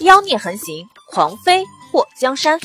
[0.00, 2.58] 妖孽横行，狂妃祸江山。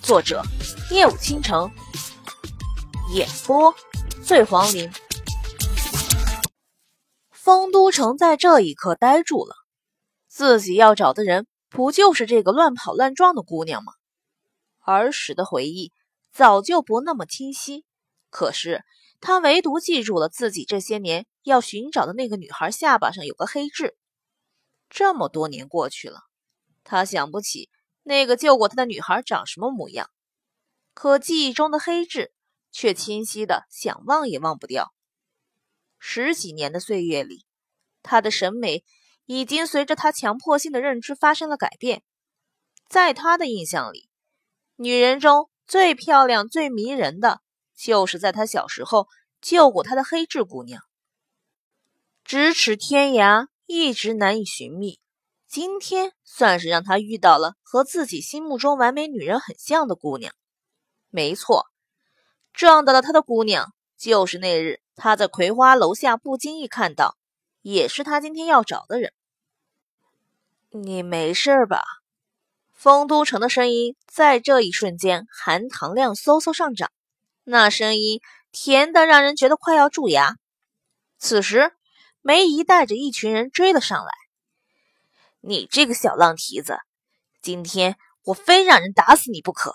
[0.00, 0.44] 作者：
[0.92, 1.68] 夜舞倾城，
[3.12, 3.74] 演播：
[4.24, 4.88] 醉黄林。
[7.32, 9.56] 丰都城在这一刻呆住了，
[10.28, 13.92] 自己要找的人不就是这个乱跑乱撞的姑娘吗？
[14.84, 15.92] 儿时的回忆
[16.32, 17.84] 早就不那么清晰，
[18.30, 18.84] 可是
[19.20, 23.96] 他唯独记住了自己这些年要寻找的那个女孩下巴上有个黑痣。
[24.90, 26.22] 这么多年过去了，
[26.82, 27.70] 他想不起
[28.02, 30.10] 那个救过他的女孩长什么模样，
[30.94, 32.32] 可记忆中的黑痣
[32.72, 34.94] 却清晰的想忘也忘不掉。
[35.98, 37.44] 十几年的岁月里，
[38.02, 38.84] 他的审美
[39.26, 42.02] 已经随着他强迫性的认知发生了改变。
[42.88, 44.08] 在他的印象里，
[44.76, 47.42] 女人中最漂亮、最迷人的，
[47.76, 49.06] 就是在他小时候
[49.42, 50.82] 救过他的黑痣姑娘。
[52.24, 53.48] 咫尺天涯。
[53.68, 54.98] 一直难以寻觅，
[55.46, 60.32] 今天算是让他遇到了和自己心目中完美女人很像的姑娘。
[61.10, 61.66] 没错，
[62.54, 67.18] 撞到了他的姑娘，就是那日他在葵花楼下不经意看到，
[67.60, 69.12] 也是他今天要找的人。
[70.70, 71.84] 你没事吧？
[72.72, 76.90] 丰都城的声音在这一瞬间含糖量嗖嗖上涨，
[77.44, 80.36] 那声音甜的让人觉得快要蛀牙。
[81.18, 81.74] 此时。
[82.28, 84.12] 梅姨带着一群人追了上来。
[85.40, 86.76] 你这个小浪蹄子，
[87.40, 89.74] 今天我非让人打死你不可！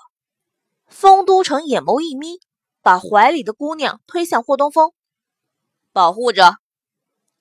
[0.85, 2.39] 丰都城眼眸一眯，
[2.83, 4.93] 把怀里的姑娘推向霍东风，
[5.91, 6.57] 保护着。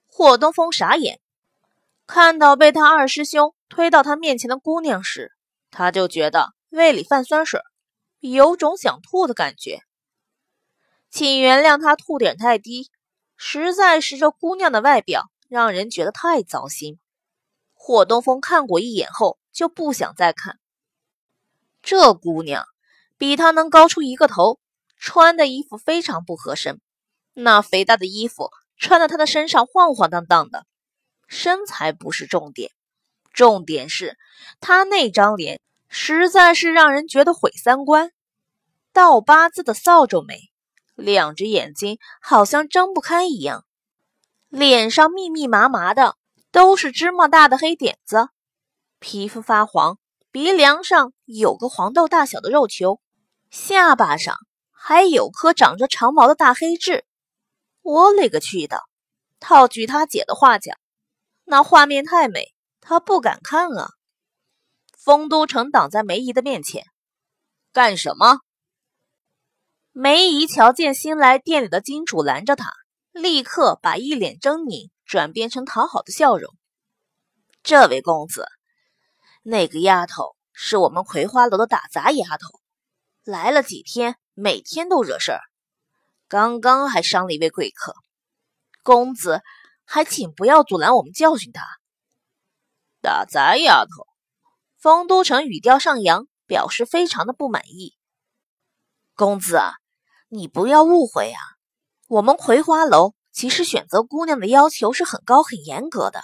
[0.06, 1.20] 霍东风傻眼，
[2.06, 5.30] 看到被他二师兄推到他面前的姑娘时，
[5.70, 7.60] 他就觉得胃里泛酸水，
[8.20, 9.83] 有种想吐的感觉。
[11.10, 12.90] 请原谅他吐点太低。
[13.36, 16.98] 实在是这姑娘的外表让人觉得太糟心。
[17.74, 20.58] 霍东风看过一眼后就不想再看。
[21.83, 22.64] 这姑娘
[23.19, 24.61] 比他能高出一个头，
[24.96, 26.80] 穿的衣服非常不合身，
[27.33, 30.64] 那肥大的衣服穿在她的身上晃晃荡荡的。
[31.27, 32.70] 身材不是重点，
[33.33, 34.17] 重点是
[34.61, 38.12] 她那张脸实在是让人觉得毁三观，
[38.92, 40.52] 倒八字的扫帚眉。
[40.95, 43.64] 两只眼睛好像睁不开一样，
[44.48, 46.17] 脸上密密麻麻的
[46.51, 48.29] 都是芝麻大的黑点子，
[48.98, 49.98] 皮肤发黄，
[50.30, 53.01] 鼻梁上有个黄豆大小的肉球，
[53.51, 54.36] 下巴上
[54.70, 57.05] 还有颗长着长毛的大黑痣。
[57.83, 58.80] 我勒个去的！
[59.41, 60.77] 套句他姐的话讲，
[61.45, 63.91] 那画面太美，他不敢看啊。
[64.97, 66.85] 丰都城挡在梅姨的面前，
[67.73, 68.39] 干什么？
[69.95, 72.73] 梅姨瞧见新来店里的金主拦着她，
[73.11, 76.51] 立刻把一脸狰狞转变成讨好的笑容。
[77.63, 78.48] 这位公子，
[79.42, 82.58] 那个丫头是我们葵花楼的打杂丫头，
[83.23, 85.41] 来了几天，每天都惹事儿。
[86.27, 87.95] 刚刚还伤了一位贵客，
[88.83, 89.42] 公子
[89.85, 91.67] 还请不要阻拦我们教训她。
[93.03, 94.07] 打杂丫头，
[94.79, 97.95] 丰都城语调上扬，表示非常的不满意。
[99.14, 99.74] 公子啊。
[100.34, 101.38] 你不要误会啊，
[102.08, 106.22] 我们葵花楼其实选择姑娘的要求是很高很严格的。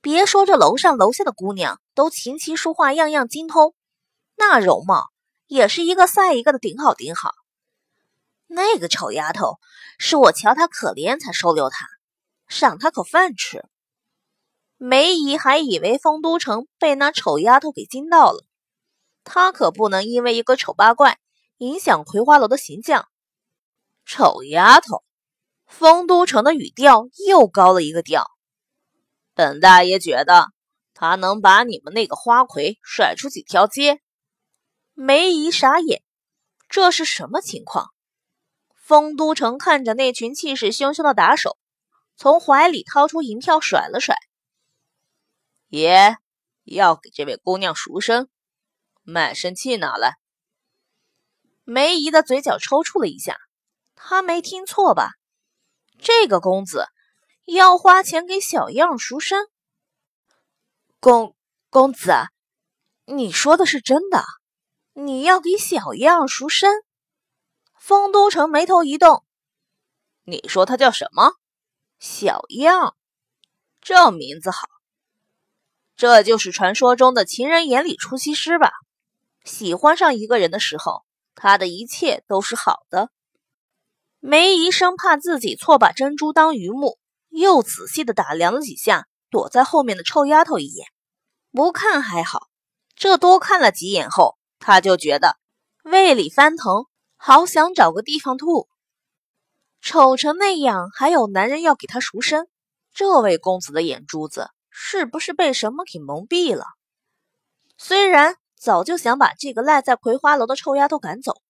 [0.00, 3.74] 别说这楼上楼下的姑娘都琴棋书画样样精通，
[4.36, 5.08] 那容貌
[5.48, 7.32] 也是一个赛一个的顶好顶好。
[8.46, 9.58] 那个丑丫头
[9.98, 11.88] 是我瞧她可怜才收留她，
[12.46, 13.64] 赏她口饭吃。
[14.76, 18.44] 梅姨还以为丰都城被那丑丫头给惊到了，
[19.24, 21.18] 她可不能因为一个丑八怪
[21.58, 23.08] 影响葵花楼的形象。
[24.06, 25.02] 丑丫头，
[25.66, 28.30] 丰都城的语调又高了一个调。
[29.34, 30.52] 本大爷觉得
[30.92, 34.00] 他能把你们那个花魁甩出几条街。
[34.92, 36.02] 梅姨傻眼，
[36.68, 37.90] 这是什么情况？
[38.76, 41.56] 丰都城看着那群气势汹汹的打手，
[42.16, 44.14] 从怀里掏出银票甩了甩。
[45.68, 46.16] 爷
[46.62, 48.28] 要给这位姑娘赎身，
[49.02, 50.18] 卖身契拿来。
[51.64, 53.38] 梅姨的嘴角抽搐了一下。
[53.94, 55.10] 他没听错吧？
[55.98, 56.86] 这个公子
[57.46, 59.46] 要花钱给小样赎身。
[61.00, 61.36] 公
[61.70, 62.12] 公子，
[63.04, 64.24] 你说的是真的？
[64.92, 66.70] 你要给小样赎身？
[67.78, 69.24] 丰都城眉头一动。
[70.24, 71.32] 你说他叫什么？
[71.98, 72.96] 小样，
[73.80, 74.68] 这名字好。
[75.96, 78.72] 这就是传说中的情人眼里出西施吧？
[79.44, 81.04] 喜欢上一个人的时候，
[81.34, 83.10] 他的一切都是好的。
[84.26, 86.98] 梅姨生怕自己错把珍珠当榆木，
[87.28, 90.86] 又仔细的打量了几下躲在后面的臭丫头一眼，
[91.52, 92.48] 不看还好，
[92.96, 95.36] 这多看了几眼后，她就觉得
[95.82, 96.86] 胃里翻腾，
[97.16, 98.66] 好想找个地方吐。
[99.82, 102.48] 丑成那样，还有男人要给她赎身，
[102.94, 106.64] 这位公子的眼珠子是不是被什么给蒙蔽了？
[107.76, 111.42] 虽然早就想把这个赖在葵花楼的臭丫头赶走，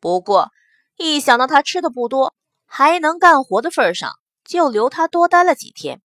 [0.00, 0.50] 不过
[0.96, 2.34] 一想到他吃的不多，
[2.64, 4.12] 还能干活的份上，
[4.44, 6.00] 就留他多待了几天。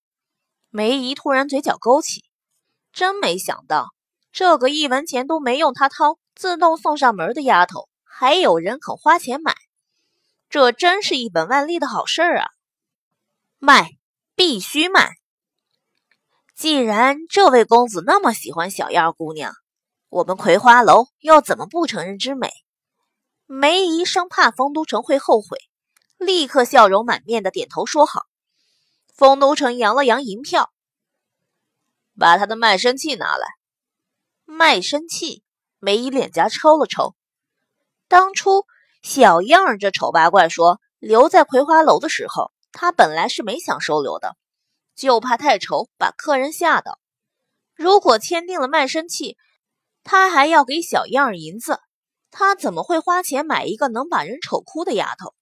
[0.69, 2.25] 梅姨突然嘴角勾起，
[2.91, 3.89] 真没想到，
[4.31, 9.55] 这个一文钱都没用他掏，自动送上门的丫头，还有人肯花钱买，
[10.49, 12.47] 这真是一本万利的好事儿啊！
[13.59, 13.91] 卖，
[14.35, 15.11] 必须卖！
[16.55, 19.53] 既然这位公子那么喜欢小燕姑娘，
[20.09, 22.49] 我们葵花楼又怎么不成人之美？
[23.53, 25.57] 梅姨生怕丰都城会后悔，
[26.17, 28.21] 立刻笑容满面的点头说好。
[29.13, 30.71] 丰都城扬了扬银票，
[32.17, 33.45] 把他的卖身契拿来。
[34.45, 35.43] 卖身契，
[35.79, 37.13] 梅姨脸颊抽了抽。
[38.07, 38.63] 当初
[39.01, 44.37] 小样儿这丑八怪说留在葵花楼的时候，他本来是没想收留的。
[44.95, 46.99] 就怕太丑把客人吓到。
[47.75, 49.35] 如果签订了卖身契，
[50.05, 51.81] 他还要给小样儿银子，
[52.31, 55.35] 他怎么会花钱买一个能把人丑哭的丫头？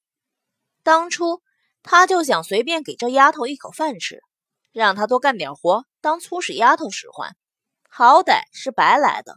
[0.84, 1.42] 当初
[1.84, 4.22] 他就想随便给这丫头一口饭吃，
[4.72, 7.36] 让她多干点活当粗使丫头使唤，
[7.90, 9.36] 好歹是白来的。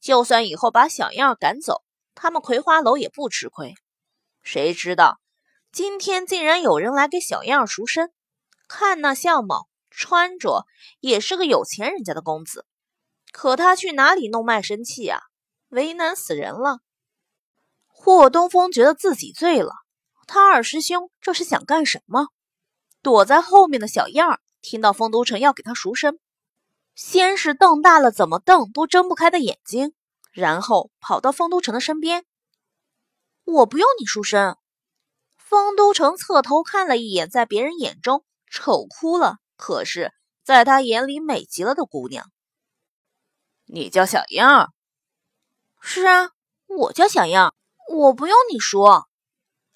[0.00, 1.82] 就算以后把小样赶走，
[2.14, 3.74] 他们葵花楼也不吃亏。
[4.42, 5.20] 谁知道
[5.72, 8.12] 今天竟然有人来给小样赎身。
[8.68, 10.64] 看那相貌，穿着
[11.00, 12.66] 也是个有钱人家的公子，
[13.32, 15.20] 可他去哪里弄卖身契啊？
[15.70, 16.80] 为难死人了。
[18.02, 19.74] 霍东风觉得自己醉了，
[20.26, 22.28] 他二师兄这是想干什么？
[23.02, 26.18] 躲在后面的小燕儿听到丰都城要给他赎身，
[26.94, 29.92] 先是瞪大了怎么瞪都睁不开的眼睛，
[30.32, 32.24] 然后跑到丰都城的身边。
[33.44, 34.56] 我不用你赎身。
[35.36, 38.24] 丰都城侧头看了一眼，在别人眼中。
[38.50, 40.10] 丑哭了，可是
[40.42, 42.30] 在他眼里美极了的姑娘。
[43.66, 44.70] 你叫小燕儿？
[45.82, 46.30] 是啊，
[46.66, 47.52] 我叫小燕儿。
[47.92, 49.08] 我不用你说。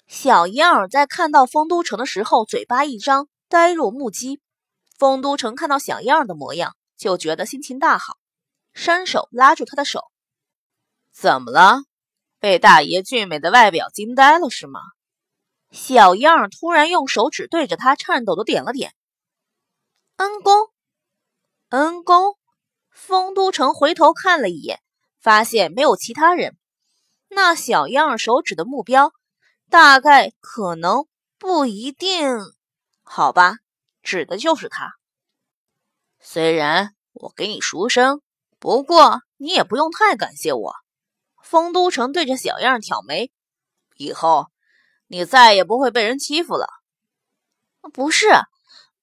[0.07, 4.39] 小样儿在看到丰都城的时候，嘴巴一张，呆若木鸡。
[4.97, 8.15] 丰都城看到小样儿的模样，就觉得心情大好，
[8.73, 10.05] 伸手拉住他的手。
[11.11, 11.81] 怎么了？
[12.39, 14.79] 被大爷俊美的外表惊呆了是吗？
[15.71, 18.93] 小样儿突然用手指对着他颤抖的点了点。
[20.15, 20.69] 恩公，
[21.69, 22.37] 恩公。
[22.91, 24.79] 丰都城回头看了一眼，
[25.19, 26.57] 发现没有其他人。
[27.35, 29.11] 那小样手指的目标，
[29.69, 31.05] 大概、可能、
[31.37, 32.39] 不一定，
[33.03, 33.57] 好吧，
[34.01, 34.93] 指的就是他。
[36.21, 38.21] 虽然我给你赎身，
[38.57, 40.73] 不过你也不用太感谢我。
[41.43, 43.31] 丰都城对着小样挑眉，
[43.97, 44.47] 以后。
[45.07, 46.67] 你再也不会被人欺负了。
[47.93, 48.27] 不是，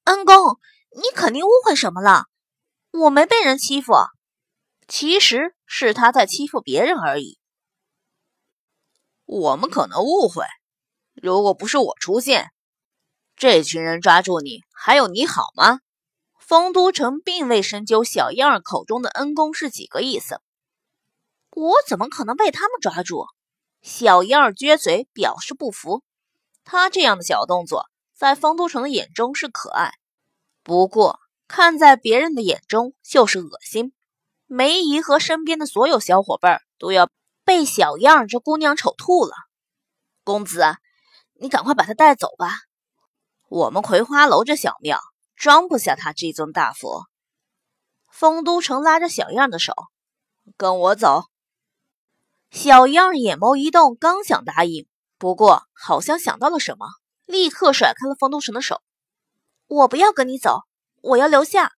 [0.02, 0.58] 恩公，
[0.96, 2.24] 你肯定误会什么了。
[2.90, 3.92] 我没被人欺负，
[4.88, 7.38] 其实是他在欺负别人而已。
[9.32, 10.44] 我们可能误会。
[11.14, 12.50] 如果不是我出现，
[13.34, 15.80] 这群人抓住你，还有你好吗？
[16.38, 20.42] 丰都城并未深究小燕儿口中的恩公是几个意思。
[21.50, 23.24] 我怎么可能被他们抓住？
[23.80, 26.02] 小燕儿撅嘴表示不服，
[26.62, 29.94] 他这样的小动作在丰都城的眼中是可爱，
[30.62, 33.94] 不过看在别人的眼中就是恶心。
[34.46, 37.08] 梅姨和身边的所有小伙伴都要
[37.44, 39.34] 被小样这姑娘丑吐了。
[40.24, 40.76] 公子，
[41.40, 42.50] 你赶快把她带走吧，
[43.48, 45.00] 我们葵花楼这小庙
[45.36, 47.06] 装不下她这尊大佛。
[48.10, 49.72] 丰都城拉着小样的手，
[50.56, 51.24] 跟我走。
[52.50, 54.86] 小样眼眸一动，刚想答应，
[55.18, 56.86] 不过好像想到了什么，
[57.26, 58.82] 立刻甩开了丰都城的手。
[59.66, 60.60] 我不要跟你走，
[61.00, 61.72] 我要留下。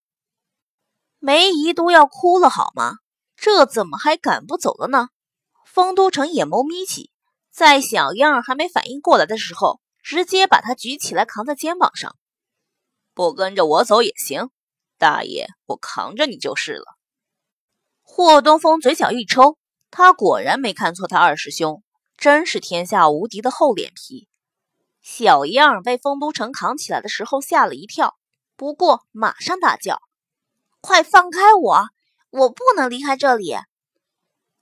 [1.17, 2.97] 梅姨都要哭了，好吗？
[3.37, 5.09] 这怎么还赶不走了呢？
[5.75, 7.11] 丰都城眼眸眯起，
[7.51, 12.15] 在小燕儿还没反应过来的时候，直接把他举起来扛在肩膀上。
[13.13, 14.51] 不跟着我走也行，
[14.97, 16.85] 大爷，我扛着你就是了。
[18.03, 19.57] 霍东风嘴角一抽。
[19.91, 21.83] 他果然没看错，他二师兄
[22.15, 24.29] 真是天下无敌的厚脸皮。
[25.01, 28.15] 小燕儿被丰都城扛起来的时候吓了一跳，
[28.55, 29.99] 不过马上大叫
[30.79, 31.83] ：“快放开我！
[32.29, 33.57] 我不能离开这里！”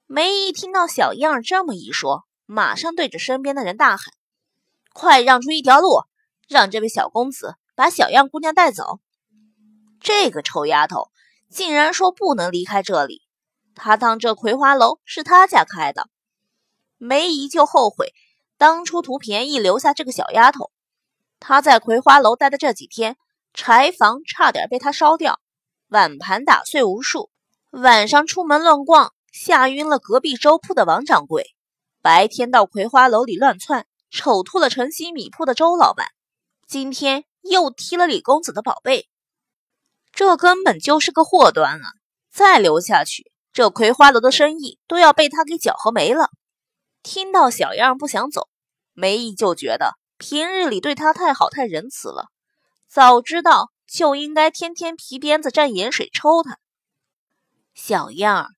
[0.05, 4.13] 梅姨听到小燕儿这么一说，马上对着身边的人大喊
[4.93, 6.03] ：“快让出一条路，
[6.47, 8.99] 让这位小公子把小燕姑娘带走！”
[10.01, 11.09] 这个臭丫头
[11.49, 13.21] 竟然说不能离开这里。
[13.75, 16.09] 她当这葵花楼是他家开的，
[16.97, 18.13] 梅姨就后悔
[18.57, 20.69] 当初图便宜留下这个小丫头。
[21.39, 23.15] 她在葵花楼待的这几天，
[23.53, 25.39] 柴房差点被她烧掉，
[25.87, 27.31] 碗盘打碎无数。
[27.71, 31.43] 晚上出门乱逛，吓晕了隔壁粥铺的王掌柜；
[32.01, 36.07] 白天到葵花楼里乱窜，丑吐了晨曦米铺的周老板。
[36.67, 39.09] 今天又踢了李公子的宝贝，
[40.11, 41.93] 这根本就是个祸端啊！
[42.31, 46.29] 再留下去，这葵花楼的生意都要被他给搅和没了。
[47.01, 48.47] 听到小样不想走，
[48.93, 52.27] 梅姨就觉得平日里对他太好太仁慈了，
[52.87, 56.59] 早知道就应该天天皮鞭子蘸盐水抽他。
[57.73, 58.49] 小样儿，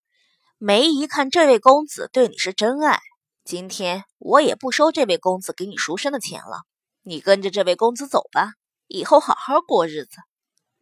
[0.58, 3.02] 梅姨看这位公子对你是真爱，
[3.44, 6.64] 今天我也不收这位公子给你赎身的钱了。
[7.02, 8.54] 你跟着这位公子走吧，
[8.88, 10.16] 以后好好过日子。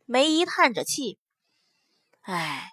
[0.06, 1.18] 梅姨叹着气，
[2.22, 2.70] 唉，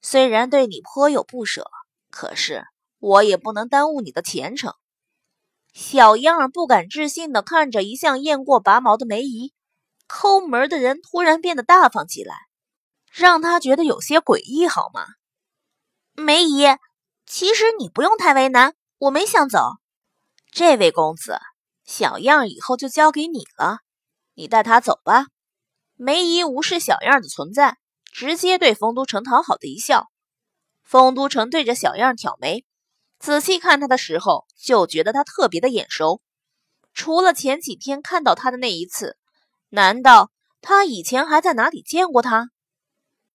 [0.00, 1.70] 虽然对你颇有不舍，
[2.10, 2.64] 可是
[2.98, 4.72] 我也不能耽误你的前程。
[5.74, 9.52] 小样儿不敢置信的看着一向雁过拔毛的梅姨，
[10.06, 12.34] 抠门的人突然变得大方起来。
[13.12, 15.04] 让他觉得有些诡异，好吗？
[16.18, 16.64] 梅姨，
[17.26, 19.72] 其实你不用太为难，我没想走。
[20.50, 21.38] 这位公子，
[21.84, 23.80] 小样以后就交给你了，
[24.32, 25.26] 你带他走吧。
[25.94, 27.76] 梅姨无视小样的存在，
[28.10, 30.08] 直接对丰都城讨好的一笑。
[30.82, 32.64] 丰都城对着小样挑眉，
[33.18, 36.22] 仔细看他的时候，就觉得他特别的眼熟。
[36.94, 39.18] 除了前几天看到他的那一次，
[39.68, 40.30] 难道
[40.62, 42.48] 他以前还在哪里见过他？